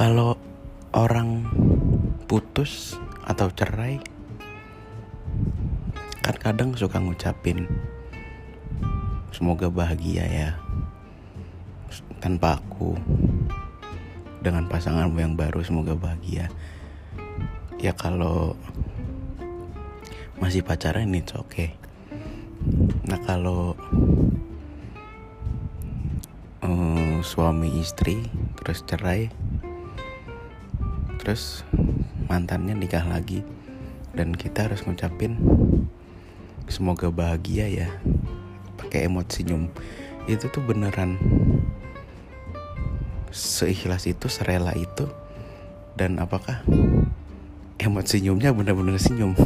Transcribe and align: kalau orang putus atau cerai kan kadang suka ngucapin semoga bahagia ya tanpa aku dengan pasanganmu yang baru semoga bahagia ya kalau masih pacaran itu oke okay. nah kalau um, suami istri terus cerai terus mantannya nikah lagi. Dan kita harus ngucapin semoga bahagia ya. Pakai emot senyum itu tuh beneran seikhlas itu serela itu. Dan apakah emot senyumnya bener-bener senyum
kalau 0.00 0.32
orang 0.96 1.44
putus 2.24 2.96
atau 3.28 3.52
cerai 3.52 4.00
kan 6.24 6.40
kadang 6.40 6.72
suka 6.72 6.96
ngucapin 6.96 7.68
semoga 9.28 9.68
bahagia 9.68 10.24
ya 10.24 10.50
tanpa 12.16 12.56
aku 12.56 12.96
dengan 14.40 14.64
pasanganmu 14.72 15.20
yang 15.20 15.36
baru 15.36 15.60
semoga 15.60 15.92
bahagia 15.92 16.48
ya 17.76 17.92
kalau 17.92 18.56
masih 20.40 20.64
pacaran 20.64 21.12
itu 21.12 21.36
oke 21.36 21.52
okay. 21.52 21.76
nah 23.04 23.20
kalau 23.20 23.76
um, 26.64 27.20
suami 27.20 27.84
istri 27.84 28.24
terus 28.56 28.80
cerai 28.88 29.28
terus 31.20 31.68
mantannya 32.26 32.72
nikah 32.72 33.04
lagi. 33.04 33.44
Dan 34.10 34.34
kita 34.34 34.66
harus 34.66 34.82
ngucapin 34.82 35.36
semoga 36.66 37.12
bahagia 37.12 37.68
ya. 37.68 37.88
Pakai 38.80 39.06
emot 39.06 39.28
senyum 39.28 39.68
itu 40.24 40.48
tuh 40.48 40.64
beneran 40.64 41.20
seikhlas 43.28 44.08
itu 44.08 44.26
serela 44.32 44.72
itu. 44.72 45.06
Dan 45.94 46.16
apakah 46.16 46.64
emot 47.76 48.08
senyumnya 48.08 48.56
bener-bener 48.56 48.96
senyum 48.96 49.36